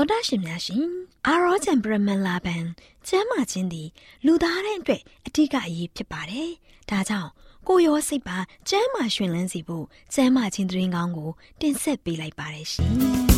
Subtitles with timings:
[0.00, 0.86] တော်တာရှင်များရှင်
[1.26, 2.64] အာရောချံပရမန်လာဘန်
[3.08, 3.88] ကျမ်းမာခြင်းသည်
[4.26, 6.50] လူသားတိုင်းအတွက်အထူးအရေးဖြစ်ပါတယ်။
[6.90, 7.30] ဒါကြောင့်
[7.68, 12.90] ကိုရောစိတ်ပါကျမ်းမာရှင်လန်းစီဖို့ကျမ်းမာခြင်းသတင်းကောင်းကို တင်ဆက်ပေးလိုက်ပါတယ်ရှင်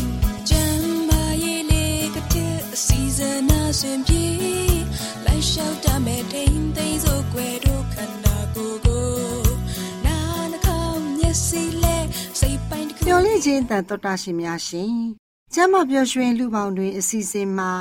[0.49, 4.25] ။ကျမ်းမာရေးလေးကတဲ့အစီအစဉ်အစဉ်ပြေ
[5.25, 9.07] လိုက်လျှောက်တမဲ့တိမ်သိမ်းစို့ွယ်တို့ခန္ဓာကိုယ်ကို
[10.05, 10.17] နာ
[10.51, 11.97] နှကောင်းမျက်စိလဲ
[12.39, 15.22] စိတ်ပိုင်းတစ်ခုမျော်လင့်ခြင်းတန်တော်တာရှင်များရှင်
[15.55, 17.71] ကျမ်းမာပျော်ရွှင်လူပေါင်းတွင် အစီအစဉ်မှာ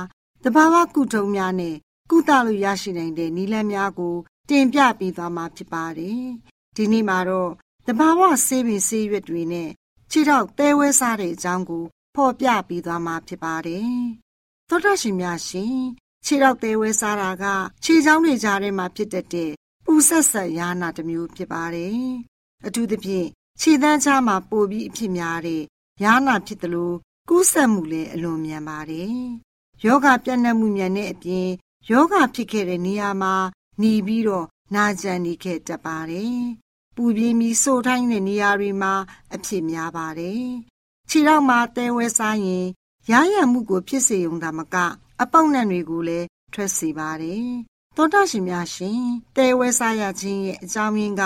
[0.45, 1.77] တဘာဝကုထုံးများနဲ့
[2.11, 4.17] ကုသလို့ရရှိနိုင်တဲ့နည်းလမ်းများကို
[4.49, 6.23] တင်ပြပေးသွားမှာဖြစ်ပါတယ်။
[6.77, 7.51] ဒီနေ့မှာတော့
[7.87, 9.71] တဘာဝဆေးပင်ဆေးရွက်တွေနဲ့
[10.11, 13.93] ခြေထောက်သဲဝဲစားတဲ့အကြောင်းကိုဖော်ပြပေးသွားမှာဖြစ်ပါတယ်။
[14.69, 15.77] သောတာရှင်များရှင်
[16.25, 17.45] ခြေထောက်သဲဝဲစားတာက
[17.85, 19.51] ခြေချောင်းတွေကြားထဲမှာဖြစ်တတ်တဲ့
[19.85, 21.99] ပူဆက်ဆက်ရာနာတစ်မျိုးဖြစ်ပါတယ်။
[22.67, 23.29] အထူးသဖြင့်
[23.61, 25.63] ခြေသန်းချားမှာပိုပြီးအဖြစ်များတဲ့
[26.05, 26.97] ရာနာဖြစ်တယ်လို့
[27.29, 29.17] ကူးစက်မှုလည်းအလွန်မြန်ပါတယ်။
[29.85, 31.49] ယောဂပြန့်နှံ့မှုမြန်တဲ့အပြင်
[31.91, 33.35] ယောဂဖြစ်ခဲ့တဲ့နေရာမှာ
[33.79, 36.37] หนีပြီးတော့နာကျင်နေခဲ့တတ်ပါတယ်။
[36.97, 38.95] ပူပြင်းပြီးစိုးထိုင်းတဲ့နေရာတွေမှာ
[39.35, 40.45] အဖြစ်များပါတယ်။
[41.11, 42.67] ခြေထောက်မှာတဲဝဲစားရင်
[43.11, 44.77] ရရမှုကိုဖြစ်စေုံသာမက
[45.21, 47.47] အပေါက်နံတွေကိုလည်းထွက်စေပါတယ်။
[47.97, 49.03] သောတာရှင်များရှင်
[49.37, 51.23] တဲဝဲစားရခြင်းရဲ့အကြောင်းရင်းက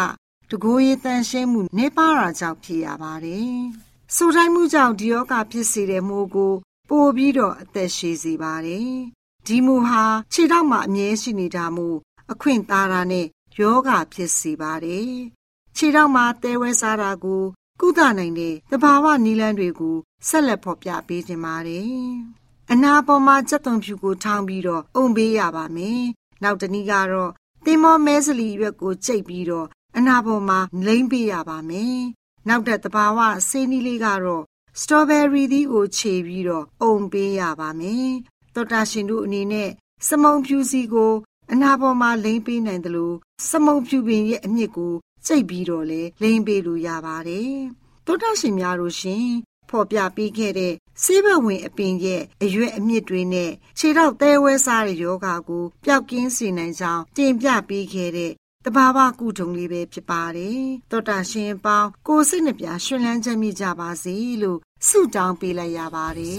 [0.50, 3.56] တကိုယ်ရည်တန်ရှင်းမှုနေပါတာကြောင့်ဖြစ်ရပါတယ်။
[4.18, 6.54] ဆူတိုင်းမှုကြောင့်ဒီယောဂဖြစ်စေတဲ့မိုးကို
[6.88, 8.90] ပိုပြီးတော့အသက်ရှည်စေပါတယ်။
[9.46, 11.98] ဒီမူဟာခြေထောက်မှာအမြဲရှိနေတာမို့
[12.32, 13.26] အခွင့်သာတာနဲ့
[13.60, 15.10] ယောဂဖြစ်စေပါတယ်။
[15.76, 17.42] ခြေထောက်မှာတဲဝဲစားတာကို
[17.80, 19.96] ကုသနိုင်တဲ့တဘာဝနီလန်းတွေကို
[20.28, 21.90] ဆက်လက်ဖော်ပြပေးခြင်းပါတယ်။
[22.72, 26.02] အနာပေါ်မှာစက်သွန်ဖြူကိုထောင်းပြီးတော့အုံပေးရပါမယ်။
[26.42, 27.30] နောက်တနည်းကတော့
[27.64, 29.66] တင်မောမဲစလီရွက်ကိုကြိတ်ပြီးတော့
[29.96, 32.00] အနာပေါ်မှာလိမ့်ပေးရပါမယ်
[32.48, 33.18] နောက်တဲ့တဘာဝ
[33.48, 34.44] ဆေးနီးလေးကတော့
[34.80, 38.10] စတော်ဘယ်ရီသီးကိုခြေပြီးတော့အုံပေးရပါမယ်။
[38.54, 39.70] တော်တာရှင်တို့အနေနဲ့
[40.06, 41.12] စမုံဖြူစီကို
[41.52, 43.16] အနာပေါ်မှာလိမ့်ပေးနိုင်တယ်လို့
[43.48, 44.94] စမုံဖြူပင်ရဲ့အမြင့်ကို
[45.26, 47.52] ကျိတ်ပြီးတော့လေလိမ့်ပေးလို့ရပါတယ်။
[48.06, 49.26] တော်တာရှင်များတို့ရှင်
[49.70, 58.32] ဖော်ပြပေးခဲ့တဲ့ဆေးဘဝင်အပင်ရဲ့အရွယ်အမြင့်တွေနဲ့ခြေထောက်သဲဝဲစားတဲ့ယောဂါကိုပျောက်ကင်းစေနိုင်ကြောင်းတင်ပြပေးခဲ့တဲ့
[58.68, 60.60] တဘာဝကုထုံလေးပဲဖြစ်ပါတယ်
[60.90, 66.38] တောတာရှင်ပေါင်းကိုစိတ်နှပြရှင်လန်းချမ်းမြေ့ကြပါစေလို့ဆုတောင်းပေးလိုက်ရပါတယ်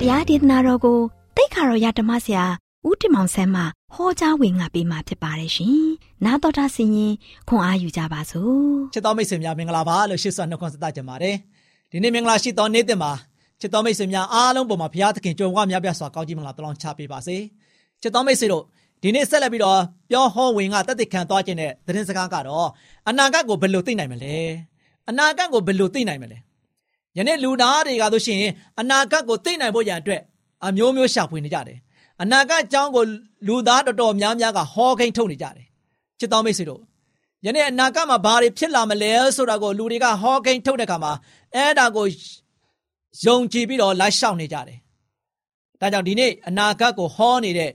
[0.00, 0.98] တရားဒေသနာတော်ကို
[1.36, 2.44] တိတ်ခါတော်ရဓမ္မဆရာ
[2.86, 3.62] ဦးတင်မောင်ဆန်းမှ
[3.94, 5.80] ဟောကြားဝင်ငါပေးมาဖြစ်ပါတယ်ရှင်။
[6.24, 7.14] နာတော်တာဆင်ရင်
[7.48, 8.62] ခွန်အားယူကြပါစို့။
[8.92, 11.34] ချစ်တော်မိတ်ဆွေများမင်္ဂလာပါလို့ရှိစွာနှုတ်ခွန်းဆက်သကြပါတယ်။
[11.90, 13.12] ဒီနေ့မင်္ဂလာရှိသောနေ့တင်မှာ
[13.60, 17.36] ချစ်တော်မိတ်ဆွေများအားလုံးပေါ်မှာဘုရားသခင်ကြွယ်ဝများပြားစွာကောင်းကြီးမင်္ဂလာတလောင်းချပေးပါစေ။
[18.02, 18.64] ချစ်တော်မိတ်ဆွေတို့
[19.02, 22.68] ဒီနေ့ဆက်လက်ပြီးတော့ပြောဟောဝင်ကတသက်ခံသွားခြင်းတဲ့သတင်းစကားကတော့
[23.08, 24.36] အနာဂတ်ကိုဘယ်လိုသိနိုင်မလဲ။
[25.08, 26.38] အနာဂတ်ကိုဘယ်လိုသိနိုင်မလဲ။
[27.18, 28.40] ယနေ့လူသားတွေကဆိုရှင်
[28.80, 30.22] အနာဂတ်ကိုသိနိုင်ဖို့ရန်အတွက်
[30.66, 31.78] အမျိုးမျိုးရှာဖွေနေကြတယ်
[32.22, 33.04] အနာဂတ်အကြောင်းကို
[33.46, 35.66] လူသားတော်တော်များများကဟောခိန်ထုတ်နေကြတယ်
[36.18, 36.82] ချစ်တော်မိတ်ဆွေတို့
[37.46, 41.12] ယနေ့အနာဂတ်မှာဘာတွေဖြစ်လာမလဲဆိုတာကိုလူတွေကဟောကိန်းထုတ်တဲ့အခါမှာ
[41.54, 42.06] အဲ့ဒါကို
[43.24, 44.78] ယုံကြည်ပြီးတော့လိုက်ရှောက်နေကြတယ်။
[45.80, 47.72] ဒါကြောင့်ဒီနေ့အနာဂတ်ကိုဟောနေတဲ့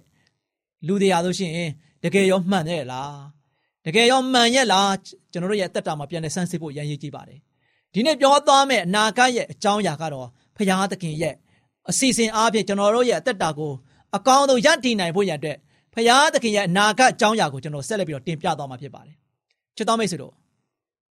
[0.87, 1.71] လူတွေအားလို့ရှိရင်
[2.03, 3.13] တကယ်ရောမှန်ရဲ့လား။
[3.85, 4.91] တကယ်ရောမှန်ရဲ့လား
[5.31, 7.39] ကျွန်တော်တို့ရဲ့အသက်တာမှာပြန်လည်ဆန်းစစ်ဖို့ရန်ရည်ကြည့်ပါတယ်။
[7.95, 11.35] ဒီနေ့ပြောသွားမယ့်အနာဂတ်ရဲ့အကြောင်းအရာကတော့ဖရာသခင်ရဲ့
[11.89, 13.73] အစီအစဉ်အားဖြင့်ကျွန်တော်တို့ရဲ့အသက်တာကို
[14.15, 15.57] အကောင်းဆုံးရည်တည်နိုင်ဖို့ရန်အတွက်
[15.93, 19.15] ဖရာသခင်ရဲ့အနာဂတ်အကြောင်းအရာကိုကျွန်တော်ဆက်လက်ပြီးတော့တင်ပြသွားမှာဖြစ်ပါတယ်။
[19.75, 20.33] ချစ်တော်မိတ်ဆွေတို့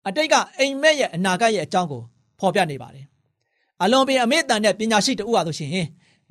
[0.08, 2.02] အတိတ်ကအိမ်မက်ရဲ့အနာဂတ်ရဲ့အကြောင်းကို
[2.40, 3.06] ဖော်ပြနေပါတယ်။
[3.84, 5.72] အလွန်ပင်အမေတန်တဲ့ပညာရှိတဦးဟာဆိုရှင်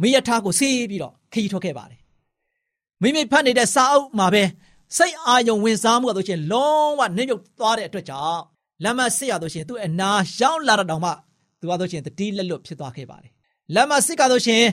[0.00, 2.00] မိယထားကိုစီးပြီးတော့ခရီးထွက်ခဲ့ပါတယ်။
[3.02, 4.43] မိမိဖတ်နေတဲ့စာအုပ်မှာပဲ
[4.97, 8.43] စိတ်အာယုံဝင်စားမှုကဆိုရှင်လုံးဝနှိမ့်မြုပ်သွားတဲ့အတွက်ကြောင့်
[8.85, 11.11] လက်မစစ်ရဆိုရှင်သူ့အနာရောက်လာတော့မှ
[11.61, 13.33] သူကဆိုရှင်တတိလက်လွတ်ဖြစ်သွားခဲ့ပါတယ်။
[13.75, 14.65] လက်မစစ်ကဆိုရှင်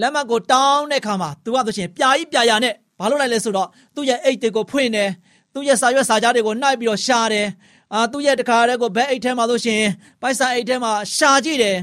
[0.00, 5.10] လက်မကိုတောင်းတဲ့ခါမှာသူကဆိုရှင်ပြာကြီးပြာရနဲ့ဘာလို့လိုက်လဲဆိုတော့သူ့ရဲ့အိတ်တွေကိုဖွင့်တယ်
[5.54, 7.48] သူ့ရဲ့စာရွက်စာကြားတွေကိုနှိုက်ပြီးတော့ရှာတယ်
[7.94, 9.82] အာသူ့ရဲ့တခါတည်းကိုဘက်အိတ်ထဲမှာဆိုရှင်
[10.20, 11.76] ပိုက်ဆံအိတ်ထဲမှာရှာကြည့်တယ်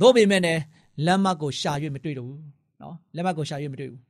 [0.00, 0.60] သို့ပေမဲ့လည်း
[1.06, 2.40] လက်မကိုရှာ၍မတွေ့တော့ဘူး
[2.80, 4.00] နော်လက်မကိုရှာ၍မတွေ့ဘူး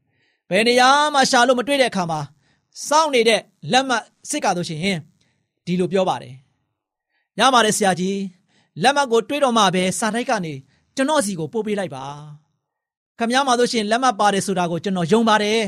[0.51, 2.21] ဘယ်နေရာမှာရှာလို့မတွေ့တဲ့အခါမှာ
[2.89, 3.41] စောင့်နေတဲ့
[3.73, 3.91] လက်မ
[4.31, 4.99] စစ်ကားဆိုရှင်
[5.67, 6.35] ဒီလိုပြောပါတယ်
[7.39, 8.21] ရပါတယ်ဆရာကြီး
[8.83, 10.55] လက်မကိုတွေးတော့မှပဲစာတိုက်ကနေ
[10.97, 12.05] ကျွန်တော်စီကိုပို့ပေးလိုက်ပါ
[13.19, 15.61] ခမည်းမှာဆိုရှင်လက်မပါတယ်ဆိုတာကိုကျွန်တော်ယုံပါတယ်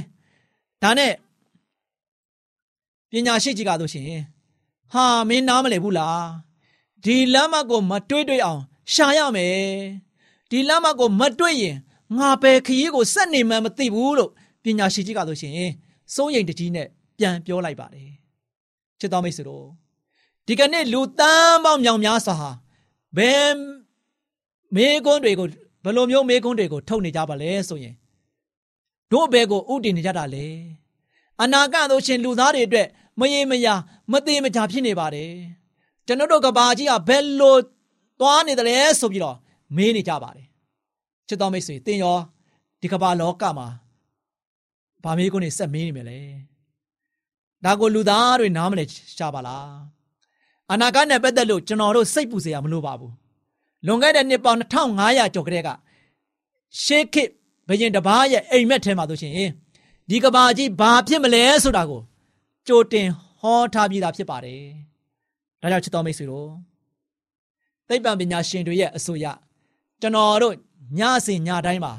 [0.82, 1.12] ဒါနဲ့
[3.10, 4.10] ပညာရှိကြီးကဆိုရှင်
[4.92, 6.24] ဟာမင်းနားမလည်ဘူးလား
[7.04, 8.60] ဒီလမ်းမကိုမတွေးတွေးအောင်
[8.92, 9.58] ရှာရမယ်
[10.50, 11.76] ဒီလမ်းမကိုမတွေးရင်
[12.18, 14.30] ငါပဲခရီးကိုစက်နေမှမသိဘူးလို့
[14.62, 15.54] ပညာရှိကြီးကဆိုရှင်
[16.14, 16.86] စိုးရိမ်တကြီးနဲ့
[17.18, 18.10] ပြန်ပြောလိုက်ပါတယ်
[19.00, 19.64] ချစ်တော်မိတ်ဆွေတို့
[20.46, 22.50] ဒီကနေ့လူတန်းပေါင်းမြောင်များစွာဟာ
[23.16, 23.54] ဘယ်
[24.74, 25.46] မေကွန်းတွေကို
[25.84, 27.94] ဘယ်လိုမျိုးမေကွန်းတွေကိုထုတ်နေကြပါလဲဆိုရင်
[29.12, 30.46] တို့ဘဲကိုဥတည်နေကြတာလေ
[31.42, 32.88] အနာဂတ်တို့ရှင်လူသားတွေအတွက်
[33.20, 33.74] မရေမရာ
[34.12, 35.32] မသေးမကြဖြစ်နေပါတယ်
[36.06, 37.56] ကျွန်တော်တို့ကဘာကြီးကဘယ်လို
[38.20, 39.36] သွားနေတယ်လဲဆိုပြီးတော့
[39.76, 40.46] မေးနေကြပါတယ်
[41.28, 42.18] ချစ်တော်မိတ်ဆွေသင်ရော
[42.80, 43.68] ဒီကဘာလောကမှာ
[45.04, 46.20] ဗာမေးကိုနေဆက်မေးနေမယ်လေ
[47.64, 48.84] ဒါကိုလူသားတွေနားမလဲ
[49.16, 49.99] ရှားပါလား
[50.72, 53.12] အနာဂတ်နဲ့ပတ်သက်လို့ကျွန်တော်တို့စိတ်ပူစရာမလိုပါဘူး
[53.86, 55.68] လွန်ခဲ့တဲ့နှစ်ပေါင်း2500ကျော်ကတည်းက
[56.82, 57.30] ရှေးခေတ်
[57.68, 59.32] ဘယင်တပားရဲ့အိမ်မက်ထဲမှာဆိုရှင်
[60.10, 62.00] ဒီကဘာကြီးဘာဖြစ်မလဲဆိုတာကို
[62.66, 63.08] ကြိုတင်
[63.40, 64.62] ဟောထားပြီးသားဖြစ်ပါတယ်။
[65.60, 66.48] ဒါကြောင့်ချစ်တော်မိတ်ဆွေတို့
[67.88, 69.26] သိပ္ပံပညာရှင်တွေရဲ့အဆိုအရ
[70.00, 70.54] ကျွန်တော်တို့
[70.98, 71.92] ညစဉ်ညတိုင်းမှာ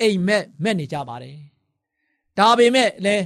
[0.00, 1.36] အိမ်မက်မက်နေကြပါတယ်။
[2.38, 3.24] ဒါပေမဲ့လည်း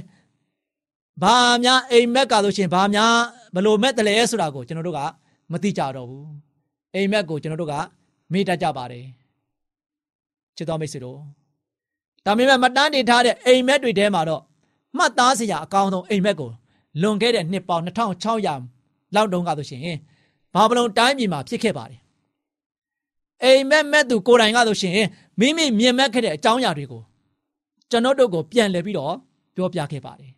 [1.23, 3.15] ဘာများအိမ်မက်ကဆိုရှင်ဘာများ
[3.55, 5.01] ဘလို့မက်တယ်လဲဆိုတာကိုကျွန်တော်တို့က
[5.51, 6.25] မသိကြတော့ဘူး။
[6.93, 7.75] အိမ်မက်ကိုကျွန်တော်တို့က
[8.31, 9.05] မေ့တတ်ကြပါတယ်။
[10.55, 11.19] ချစ်တော်မိတ်ဆွေတို့
[12.25, 14.41] ဒါပေမဲ့မတန်းတင်ထားတဲ့အိမ်မက်တွေထဲမှာတော့
[14.97, 16.49] မှတ်သားစရာအကောင်းဆုံးအိမ်မက်ကို
[17.01, 19.97] လွန်ခဲ့တဲ့နှစ်ပေါင်း2600လောက်တုန်းကဆိုရှင်
[20.53, 21.99] ဘာဘလုံတိုင်းပြည်မှာဖြစ်ခဲ့ပါတယ်
[23.43, 24.93] အိမ်မက်မက်သူကိုယ်တိုင်ကဆိုရှင်
[25.39, 27.01] မိမိမြင်မက်ခဲ့တဲ့အကြောင်းအရာတွေကို
[27.89, 29.15] ကျွန်တော်တို့ကိုပြန်လည်ပြီးတော့
[29.55, 30.31] ပြောပြခဲ့ပါတယ်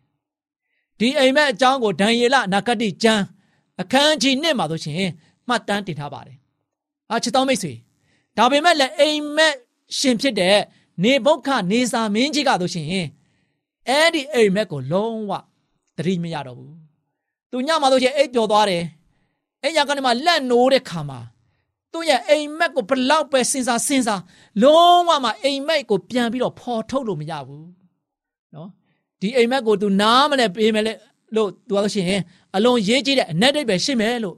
[0.98, 3.24] ဒီအိမ်မက်အကြောင်းကိုဒံယေလနာဂတိကျမ်း
[3.80, 5.10] အခန်းကြီး1မှာဆိုရှင်
[5.48, 6.36] မှတ်တမ်းတင်ထားပါတယ်
[7.10, 7.72] အာချစ်တော်မိတ်ဆွေ
[8.36, 9.54] ဒါပေမဲ့လည်းအိမ်မက်
[9.98, 10.56] ရှင်ဖြစ်တဲ့
[11.02, 12.86] နေဘုတ်ခနေစာမင်းကြီးကဆိုရှင်
[13.88, 15.32] အဲ့ဒီအိမ်မက်ကိုလုံးဝ
[15.96, 16.74] သတိမရတော့ဘူး
[17.50, 18.84] သူညမှာဆိုရှင်အိပ်ပျော်သွားတယ်
[19.62, 21.20] အဲ့ရကနေမှလက်နိုးတဲ့ခါမှာ
[21.92, 24.22] သူ့ရဲ့အိမ်မက်ကိုဘလောက်ပဲစဉ်းစားစဉ်းစား
[24.62, 27.77] လုံးဝမှအိမ်မက်ကိုပြန်ပြီးတော့ဖော်ထုတ်လို့မရဘူးနော်
[29.20, 30.94] ဒီအိမ်မက်ကို तू နားမလဲပေးမယ်လေ
[31.36, 32.22] လို့ तू လို့ရှိရင်
[32.56, 34.36] အလွန်ရေးကြည့်တဲ့အနက်တိတ်ပဲရှိမယ်လို့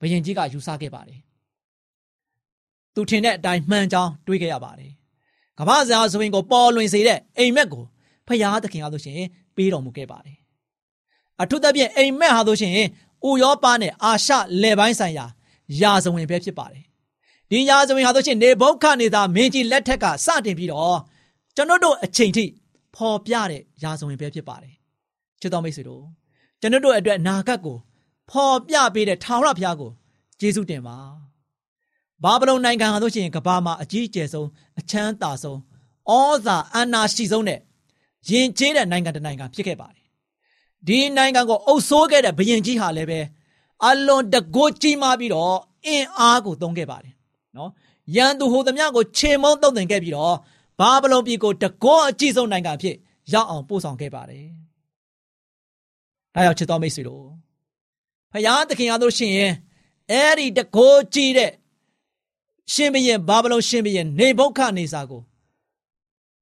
[0.00, 1.20] ဘယင်ကြီးကယူဆခဲ့ပါတယ်။
[2.94, 4.92] သူထင်တဲ့အတိုင်းမှန်ကြောင်းတွေးခဲ့ရပါတယ်။
[5.58, 7.84] ကမ္ဘာစရာဆိုရင်ကိုပေါ်လွင်စေတဲ့အိမ်မက်ကို
[8.26, 9.20] ဖရာသခင်ဟာဆိုရှင်
[9.56, 10.36] ပေးတော်မူခဲ့ပါတယ်။
[11.42, 12.72] အထူးသဖြင့်အိမ်မက်ဟာဆိုရှင်
[13.28, 14.32] ဥရောပနဲ့အာရှ
[14.62, 15.26] လယ်ပိုင်းဆိုင်ရာ
[15.80, 16.84] ယာဇဝင်ပဲဖြစ်ပါတယ်။
[17.50, 20.98] ဒီယာဇဝင်ဟာဆိုရှင်နေဘုခနေတာမင်းကြီးလက်ထက်ကစတင်ပြီးတော့
[21.56, 22.44] ကျွန်တော်တို့အချိန်ထိ
[22.96, 24.74] ပေါ်ပြတဲ့ယာဇဝင်ပဲဖြစ်ပါတယ်။
[25.40, 26.04] ချစ်တော်မိတ်ဆွေတို့
[26.60, 27.76] ကျွန်တော်တို့အတွက်အနာဂတ်ကို
[28.30, 29.90] ဖော်ပြပေးတဲ့ထာဝရဘုရားကို
[30.40, 30.96] ကျေးဇူးတင်ပါ
[32.22, 34.48] ဘာဗလုန်နိုင်ငံဟာဆိုရှင်ကမ္ဘာမှာအကြီးအကျယ်ဆုံး
[34.80, 35.58] အချမ်းသာဆုံး
[36.10, 36.12] ဩ
[36.46, 37.58] ဇာအာဏာရှိဆုံးတဲ့
[38.28, 40.06] ယဉ်ကျေးတဲ့နိုင်ငံတစ်နိုင်ငံဖြစ်ခဲ့ပါတယ်
[40.86, 43.20] ဒီနိုင်ငံကိုအုပ်စိုးခဲ့တဲ့ဘုရင်ကြီးဟာလည်းပဲ
[43.86, 45.54] အလွန်တကိုးကြီးမားပြီးတော့
[45.86, 47.14] အင်အားကိုသုံးခဲ့ပါတယ်
[47.56, 47.70] နော်
[48.16, 50.36] ရန်သူဟိုသမျှကိုခြေမုံတုံတင်ခဲ့ပြီးတော့
[50.80, 52.96] ဘာဗလုန်ပြည်ကိုတကောအကြီးဆုံးနိုင်ငံဖြစ်
[53.32, 54.46] ရောက်အောင်ပို့ဆောင်ခဲ့ပါတယ်
[56.34, 57.24] ဒါကြောင့်ချစ်တော်မိတ်ဆွေတို့
[58.32, 59.52] ဖယားသခင်အားလို့ရှင်ရင်
[60.10, 61.52] အဲ့ဒီတကိုးကြီးတဲ့
[62.72, 65.22] ရှင်ဘရင်ဘာဗလုန်ရှင်ဘရင်နေဘုခနေစာကို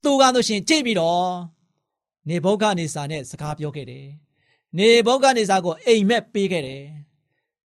[0.02, 1.30] သူကားလို့ရှင်ကြည့်ပြီးတော့
[2.28, 4.06] နေဘုခနေစာနဲ့စကားပြောခဲ့တယ်
[4.78, 6.84] နေဘုခနေစာကိုအိမ်မက်ပေးခဲ့တယ်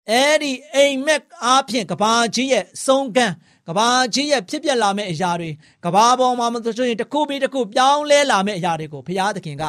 [0.10, 3.34] အဲ့ဒီအိမ်မက်အားဖြင့်ကဘာကြီးရဲ့စုံကန်း
[3.67, 5.50] ကဘာကြီးရဲ့ဖြစ်ပျက်လာမယ့်အရာတွေ
[5.86, 9.63] ကဘာပေါ်မှာမဆိုရင်တစ်ခုပြီးတစ်ခုပြောင်းလဲလာမယ့်အရာတွေကိုဘုရားသခင်က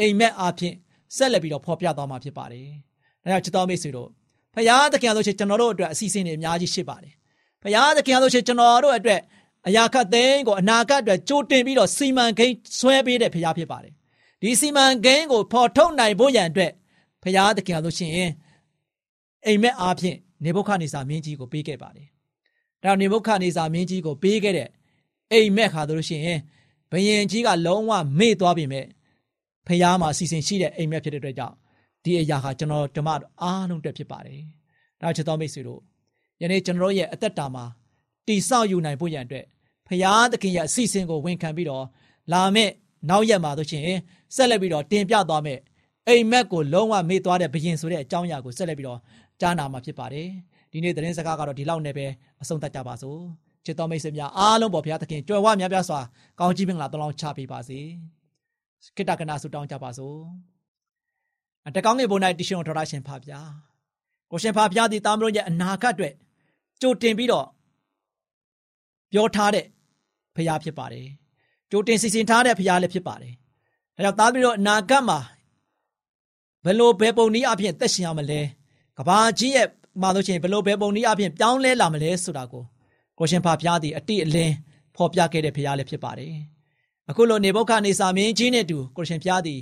[0.00, 0.74] အိမ်မက်အားဖြင့်
[1.16, 2.68] ဆက်လက်ပြီးတော့ဖော်ပြသွားမှာဖြစ်ပါတယ်။
[3.22, 4.08] ဒါကြောင့်ချစ်တော်မိတ်ဆွေတို့
[4.54, 7.12] ဖရာသခင်ဆိုရှင်ကျွန်တော်တို့အတွက်အစီအစဉ်တွေအများကြီးရှိပါတယ်။
[7.62, 9.20] ဖရာသခင်ဆိုရှင်ကျွန်တော်တို့အတွက်
[9.68, 13.92] အရာခတ်သိန်းကိုအနာဂတ်အတွက်ကြိုတင်ပြီးတော့စီမံကိန်းဆွဲပေးတဲ့ဖရာဖြစ်ပါတယ်။
[14.42, 16.72] ဒီစီမံကိန်းကိုဖော်ထုတ်နိုင်ဖို့ရန်အတွက်
[17.22, 18.12] ဖရာသခင်ဆိုရှင်
[19.46, 22.07] အိမ်မက်အားဖြင့်နေဘုခနေစာမင်းကြီးကိုပေးခဲ့ပါတယ်။
[22.84, 24.68] ဒါနေဘုခနေစာမင်းကြီးကိုပေးခဲ့တဲ့
[25.32, 26.22] အိမ်မက်ခါတို့ရှင်
[26.90, 28.86] ဘယင်ကြီးကလုံးဝမေ့သွားပြီမဲ့
[29.66, 31.56] ဖះမှာစီစဉ်ရှိတဲ့အိမ်မက်ဖြစ်တဲ့အတွက်ကြောင့်
[32.04, 33.08] ဒီအရာဟာကျွန်တော်ဓမ္မ
[33.42, 34.40] အားလုံးတက်ဖြစ်ပါတယ်။
[35.00, 35.80] ဒါချစ်တော်မိတ်ဆွေတို့
[36.42, 37.64] ယနေ့ကျွန်တော်ရဲ့အသက်တာမှာ
[38.26, 39.44] တိဆောက်ယူနိုင်ဖို့ရန်အတွက်
[39.86, 41.84] ဖះသခင်ရဲ့အစီအစဉ်ကိုဝန်ခံပြီးတော့
[42.32, 42.72] လာမယ့်
[43.10, 43.84] နောက်ရက်မှာတို့ချင်း
[44.34, 45.60] ဆက်လက်ပြီးတော့တင်ပြသွားမယ့်
[46.08, 49.00] အိမ်မက်ကိုလုံးဝမေ့သွားတဲ့ဘယင်ဆိုတဲ့အကြောင်းအရာကိုဆက်လက်ပြီးတော့
[49.40, 50.28] ကြားနာမှာဖြစ်ပါတယ်။
[50.72, 52.06] ဒီနေ့သတင်းစကားကတော့ဒီလောက်နဲ့ပဲ
[52.42, 53.20] အဆုံးသတ်ကြပါစို့။
[53.64, 56.00] ချစ်တော်မိတ်ဆွေများအားလုံးပေါ်ဘုရားသခင်ကြွယ်ဝများပြားစွာ
[56.40, 57.80] ကောင်းချီးမင်္ဂလာတောင်းချပေးပါစေ။
[58.96, 60.18] ခိတ္တကနာဆုတောင်းကြပါစို့
[61.76, 63.40] တကောင်းငယ်ဘုံ၌တရှင်တော်ရရှင်ဖာဗျာ
[64.30, 66.14] ကိုရှင်ဖာဗျာဒီတာမလို့ရဲ့အနာဂတ်အတွက်
[66.80, 67.46] ကြိုတင်ပြီးတော့
[69.12, 69.66] ပြောထားတဲ့
[70.34, 71.06] ဖရားဖြစ်ပါတယ်
[71.70, 73.34] ကြိုတင်စီစဉ်ထားတဲ့ဖရားလည်းဖြစ်ပါတယ်
[73.94, 75.18] ဒါကြောင့်သားပြီးတော့အနာဂတ်မှာ
[76.64, 78.40] ဘယ်လိုဘယ်ပုံနည်းအဖြစ်သက်ရှင်ရမလဲ
[78.98, 79.68] ကဘာကြီးရဲ့
[80.00, 82.64] မှာလို့ရှိရင်ဘယ်လိုဘယ်ပုံနည်းအဖြစ်ပြောင်းလဲလာမလဲဆိုတာကို
[83.18, 84.54] ကိုရှင်ဖာဖျားသည်အတိအလင်း
[84.96, 86.34] ဖော်ပြခဲ့တဲ့ဖရားလည်းဖြစ်ပါတယ်
[87.10, 89.60] အခုလိုနေဘုခနေစာမင်းကြီးနဲ့တူကိုရှင်ဖျားသည်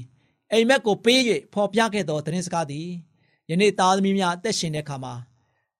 [0.52, 1.20] အိမ်မက်ကိုပေး၍
[1.54, 2.86] ဖော်ပြခဲ့သောသတင်းစကားသည်
[3.50, 5.14] ယနေ့သားသမီးများအသက်ရှင်တဲ့အခါမှာ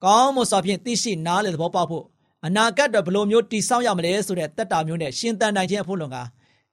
[0.04, 2.04] ကောင်းမွန်စွာဖြင့်သိရှိနားလည်သဘောပေါက်ဖို့
[2.46, 6.16] အနာဂတ်တော့ဘယ်လိုမျိုးတည်ဆောက်ရမလဲဆိုတဲ့တက်တာမျိုးနဲ့ရှင်းတန်နိုင်ခြင်းအဖို့လုံက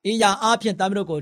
[0.06, 1.20] အင်ယာအားဖြင့်သားမတို့ကို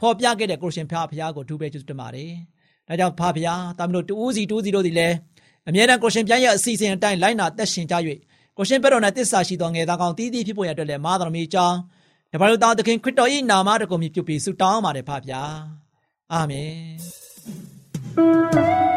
[0.00, 2.30] ဖော်ပြခဲ့တဲ့ကိုရှင်ဖျားဖျားကိုထူးပဲကျေးဇူးတင်ပါတယ်။
[2.88, 5.16] ဒါကြောင့်ဖာဖျားသားမတို့တူးစီတူးစီတို့သည်လည်း
[5.68, 7.94] အမြဲတမ်းကိုရှင်ဖျားရဲ့အစီအစဉ်အတိုင်းလိုက်နာသက်ရှင်ကြ၍
[8.56, 11.78] ကိုရှင်ဘက်တော်၌တစ္ဆာရှိသောငယ်သားကောင်းတည်တည်ဖြစ်ပေါ်ရတဲ့လည်းမာတော်မီအကြောင်း
[12.32, 15.42] တပါးတို့သားသခင်ခရစ်တော်၏နာမတော်ကိုမြှုပ်ပြီးဆုတောင်းပါတယ်ဖဗျာ
[16.32, 18.91] အာမင်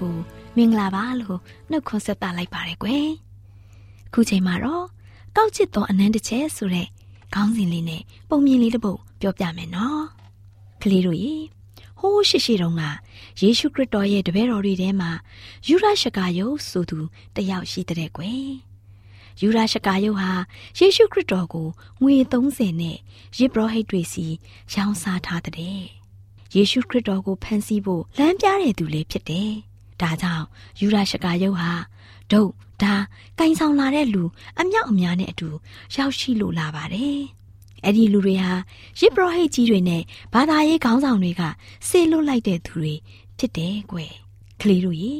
[0.00, 0.18] တို့
[0.56, 1.38] ကိုမင်္ဂလာပါလို့
[1.70, 3.08] နှုတ်ခွန်းဆက်သလိုက်ပါရယ်ကွယ်
[4.08, 4.86] အခုချိန်မှာတော့
[5.36, 6.88] ကောက်ချစ်သောအနန္တချက်ဆိုတဲ့
[7.34, 10.04] ခေါင်းစဉ်လေးနဲ့ပုံမြင်လေးတစ်ပုဒ်ပြောပြမယ်နော်
[10.82, 11.34] ကလေးတို့ရေ
[11.98, 12.82] ဟိုးရှိရှိတုန်းက
[13.40, 15.10] ယေရှုခရစ်တော်ရဲ့တပည့်တော်တွေထဲမှာ
[15.68, 16.98] ယူရရှကာယုဆိုသူ
[17.36, 18.48] တယောက်ရှိတဲ့ကွယ်
[19.40, 20.30] ယူရရှကာယုဟာ
[20.78, 21.68] ယေရှုခရစ်တော်ကို
[22.02, 22.96] ငွေ30နဲ့
[23.38, 24.26] ယစ်ဘရဟိတ်တွေစီ
[24.72, 25.80] ရောင်းစားထားတဲ့
[26.54, 29.54] ယေရှုခရစ်တော်ကိုဖန်ဆီးဖို့လမ်းပြတဲ့သူလေးဖြစ်တယ်။
[30.00, 30.44] ဒါကြောင့်
[30.80, 31.70] ယူရရှကာယုတ်ဟာ
[32.30, 32.50] ဒုတ်
[32.82, 32.94] ဒါ
[33.38, 34.24] ကင်ဆောင်လာတဲ့လူ
[34.60, 35.48] အမြောက်အများနဲ့အတူ
[35.96, 37.20] ရောက်ရှိလို့လာပါတယ်။
[37.84, 38.52] အဲ့ဒီလူတွေဟာ
[39.00, 40.02] ယစ်ဘရဟိတ်ကြီးတွေနဲ့
[40.34, 41.42] ဘာသာရေးခေါင်းဆောင်တွေက
[41.88, 42.92] ဆေလွတ်လိုက်တဲ့သူတွေ
[43.38, 44.12] ဖြစ်တယ်ကွယ်။
[44.60, 45.12] ကလေးတို့ရေ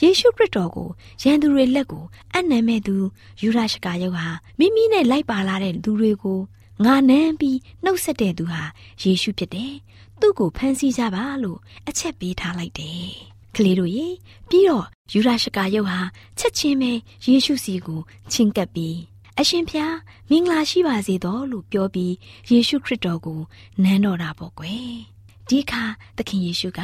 [0.00, 0.88] ယေရှုခရစ်တော်ကို
[1.22, 2.04] ရန်သူတွေလက်ကို
[2.34, 2.96] အနံမဲ့သူ
[3.40, 4.26] ယူရရှကာယုတ်ဟာ
[4.58, 6.40] မိမိနဲ့လိုက်ပါလာတဲ့သူတွေကို
[6.84, 8.62] ငါနမ်းပြီးနှုတ်ဆက်တဲ့သူဟာ
[9.02, 9.72] ယေရှုဖြစ်တယ်။
[10.20, 13.10] သူ့ကိုဖမ်းဆီးကြပါလို့အချက်ပေးထားလိုက်တယ်။
[13.58, 14.06] ကလေးတို့ရေ
[14.48, 15.98] ပြီးတော့ယူရရှကာယုတ်ဟာ
[16.38, 16.92] ချက်ချင်းပဲ
[17.26, 18.00] ယေရှုစီကို
[18.32, 18.98] ချင်းကပ်ပြီး
[19.40, 19.94] အရှင်ဖျား
[20.30, 22.14] မင်္ဂလာရှိပါစေတော့လို့ပြောပြီး
[22.50, 23.40] ယေရှုခရစ်တော်ကို
[23.82, 24.90] နမ်းတော်တာပေါ့ကွယ်။
[25.48, 25.82] ဒီအခါ
[26.16, 26.80] သခင်ယေရှုက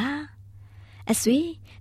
[1.11, 1.37] အဆွေ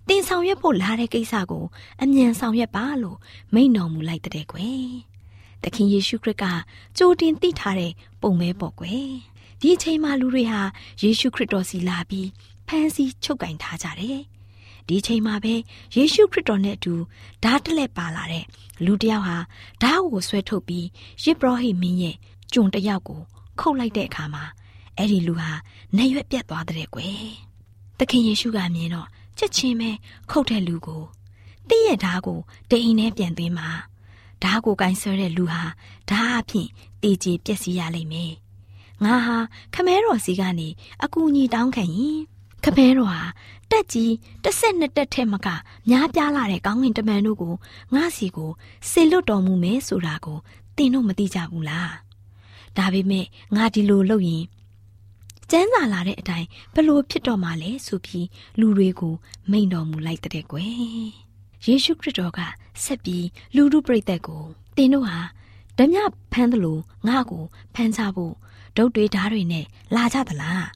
[0.08, 1.64] တင်ဆောင်ရွက်ဖို့လာတဲ့ကိစ္စကို
[2.02, 3.18] အမြန်ဆောင်ရွက်ပါလို့
[3.54, 4.88] မိန့်တော်မူလိုက်တဲ့ကွယ်။
[5.62, 6.44] သခင်ယေရှုခရစ်က
[6.98, 9.08] ကြိုတင်သိထားတဲ့ပုံပဲပေါ့ကွယ်။
[9.60, 10.60] ဒီအချိန်မှာလူတွေဟာ
[11.02, 12.28] ယေရှုခရစ်တော်စီလာပြီး
[12.66, 14.22] ဖမ်းဆီးချုပ်ကင်ထားကြတယ်။
[14.88, 15.54] ဒီအချိန်မှာပဲ
[15.96, 16.94] ယေရှုခရစ်တော်နဲ့အတူ
[17.44, 18.44] ဓာတ်တလက်ပါလာတဲ့
[18.84, 19.36] လူတစ်ယောက်ဟာ
[19.82, 20.86] ဓာတ်ကိုဆွဲထုတ်ပြီး
[21.24, 22.16] ယစ်ဘရဟိမင်းရဲ့
[22.52, 23.20] ကြုံတစ်ယောက်ကို
[23.60, 24.44] ခုတ်လိုက်တဲ့အခါမှာ
[24.96, 25.50] အဲ့ဒီလူဟာ
[25.96, 27.28] နေရွက်ပြတ်သွားတဲ့ကွယ်။
[27.98, 29.90] သခင်ယေရှုကမြင်တော့ချက်ချင်းပဲ
[30.30, 31.02] ခုတ်တဲ့လူကို
[31.68, 32.38] တည့်ရဲ့ဓာတ်ကို
[32.70, 33.68] တိမ်နဲ့ပြန်သွင်းမှာ
[34.42, 35.62] ဓာတ်ကိုကင်ဆယ်တဲ့လူဟာ
[36.10, 36.68] ဓာတ်အဖြစ်
[37.02, 38.32] တေးကြပျက်စီးရလိမ့်မယ်။
[39.04, 39.36] ငါဟာ
[39.74, 40.68] ခမဲတော်စီကနေ
[41.04, 42.20] အကူအညီတောင်းခံရင်
[42.64, 43.22] ခမဲတော်ဟာ
[43.70, 45.48] တက်ကြီးတစ်ဆက်နှစ်တက်ထဲမက
[45.90, 47.54] များပြားလာတဲ့ကောင်းကင်တမန်တို့ကို
[47.94, 48.50] ငါစီကို
[48.90, 50.38] စေလွတ်တော်မူမယ်ဆိုတာကို
[50.76, 51.90] သင်တို့မသိကြဘူးလား။
[52.76, 54.44] ဒါပေမဲ့ငါဒီလိုလုပ်ရင်
[55.50, 58.26] ကျန်းစာလာတဲ့အတိုင်းဘလို့ဖြစ်တော့မှလဲဆိုပြီး
[58.60, 59.14] လူတွေကို
[59.50, 60.70] မိန်တော်မူလိုက်တဲ့ကွယ်
[61.66, 62.40] ယေရှုခရစ်တော်က
[62.84, 64.44] ဆက်ပြီးလူလူပြိတ်သက်ကို
[64.76, 65.18] တင်တို့ဟာ
[65.78, 65.98] ဓမြ
[66.32, 68.34] ဖမ်းသလိုငါ့ကိုဖမ်းချဖို့
[68.76, 70.66] ဒုတ်တွေဓားတွေနဲ့လာကြသလား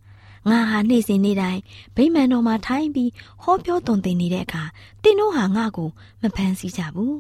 [0.51, 1.61] ငါဟာနေ့စဉ်နေ့တိုင်း
[1.97, 3.11] ဗိမာန်တော်မှာထိုင်ပြီး
[3.43, 4.63] ဟောပြောသွန်သင်နေတဲ့အခါ
[5.03, 5.89] တင်တို့ဟာငါ့ကို
[6.23, 7.19] မဖမ်းဆီးကြဘူး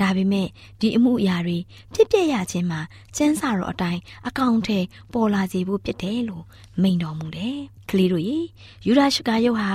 [0.00, 0.48] ဒါပေမဲ့
[0.80, 1.58] ဒီအမှုအရာတွေ
[1.94, 2.80] ဖြစ်ပျက်ရခြင်းမှာ
[3.16, 4.78] စန်းစာတော်အတိုင်းအကောင့်ထဲ
[5.12, 6.44] ပေါ်လာစေဖို့ဖြစ်တယ်လို့
[6.82, 7.58] မိန်တော်မူတယ်။
[7.90, 8.38] ကလေးတို့ရေ
[8.86, 9.70] ယူဒရှကာယုတ်ဟာ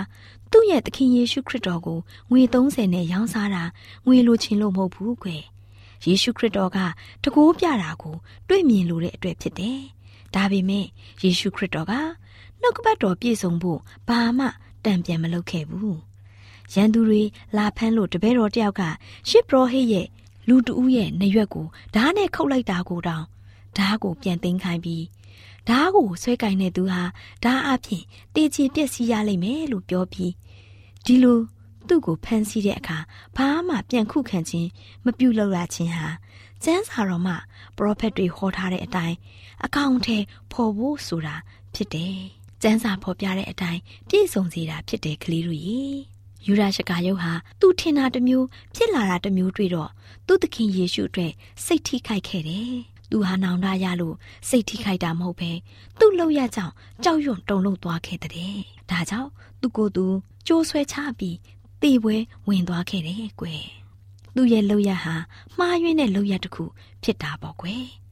[0.52, 3.64] သူ့ရဲ့သခင်ယေရှုခရစ်တော်ကိုငွေ30နဲ့ရောင်းစားတာ
[4.06, 5.44] ငွေလိုချင်လို့မဟုတ်ဘူးကွယ်။
[6.08, 6.78] ယေရှုခရစ်တော်က
[7.24, 8.16] တကိုးပြတာကို
[8.48, 9.80] တွေ့မြင်လို့တဲ့အတွက်ဖြစ်တယ်။
[10.36, 10.86] ဒါပေမဲ့
[11.24, 11.94] ယေရှုခရစ်တော်က
[12.62, 14.45] နှုတ်ကပတ်တော်ပြည့်စုံဖို့ဘာမှ
[14.86, 15.98] တံပြန်မလုပ်ခဲ့ဘူး။
[16.74, 17.22] ရန်သူတွေ
[17.58, 18.82] လာဖမ်းလို့တပည့်တော်တယောက်က
[19.30, 20.08] ရှစ်ပရောဟိတ်ရဲ့
[20.48, 23.26] လူတဦးရဲ့နရွက်ကိုဓားနဲ့ခုတ်လိုက်တာကိုတောင်
[23.78, 25.06] ဓားကိုပြန်သိမ်းခိုင်းပြီး
[25.67, 27.02] ဓားကိုဆွဲကင်တဲ့သူဟာ
[27.43, 28.04] ဓားအဖြစ်
[28.36, 30.32] တေချေပြက်စီးရလိမ့်မယ်လို့ပြောပြီး
[31.06, 31.39] ဒီလို
[31.88, 32.98] သူ့ကိုဖမ်းဆီးတဲ့အခါ
[33.36, 34.69] ဘာမှပြန်ခုခံခြင်း
[35.06, 36.08] မပြုလုပ်ရခြင်းဟာ
[36.63, 37.36] ကျမ်းစာတော်မှာ
[37.78, 39.17] ပရောဖက်တွေဟောထားတဲ့အတိုင်း
[39.65, 40.17] အကောင့်ထဲ
[40.52, 41.36] ဖော်ဖို့ဆိုတာ
[41.74, 42.19] ဖြစ်တယ်။
[42.62, 45.80] ကျမ်းစာဖော်ပြတဲ့အတိုင်းပြည့်စုံစေတာဖြစ်တယ်ကလေးတို့ရေ။
[46.45, 48.45] ယူဒရှကာယုတ်ဟာသူ့ထင်တာတစ်မျိုး
[48.76, 49.89] ဖြစ်လာတာတစ်မျိုးတွေ့တော့
[50.28, 51.34] သူ့သခင်ယေရှုအတွက်
[51.65, 52.72] စိတ်ထိခိုက်ခဲ့တယ်။
[53.10, 54.15] သူဟာနောင်တရလို့
[54.50, 55.52] စိတ်ထိခိုက်တာမဟုတ်ပဲ
[56.00, 58.56] သူ့လောက်ရကြောင်ကြောက်ရွံ့တုန်လှုပ်သွားခဲ့တဲ့။
[58.89, 59.30] ဒါကြောင့်
[59.62, 60.06] သူကိုယ်သူ
[60.48, 61.38] ကြိုးဆွဲချပြီး
[61.82, 62.15] တေပွဲ
[62.48, 63.63] ဝင်သွားခဲ့တယ်ကွယ်။
[64.36, 65.15] သူ့ရဲ့လောက်ရဟာ
[65.58, 66.63] မှားယွင်းတဲ့လောက်ရတစ်ခု
[67.04, 67.86] ဖြစ်တာပေါ့ကွယ်။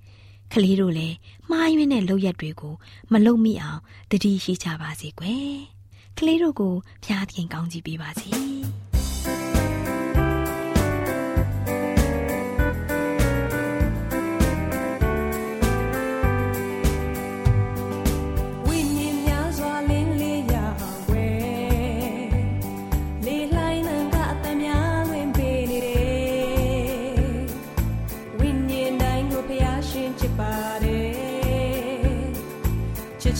[0.53, 1.15] ကလေးတို့လည်း
[1.49, 2.73] မှားယွင်းတဲ့လောက်ရတွေကို
[3.11, 3.81] မလုံမိအောင်
[4.11, 5.55] တတိရှိကြပါစေကွယ်။
[6.17, 8.31] ကလေးတို့ကိုဖျားသခင်ကောင်းချီးပေးပါစေ။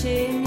[0.02, 0.47] ချ